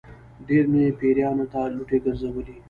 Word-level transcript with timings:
ډېر 0.47 0.63
مې 0.71 0.83
پیرانو 0.99 1.45
ته 1.51 1.59
لوټې 1.75 1.97
ګرځولې. 2.05 2.55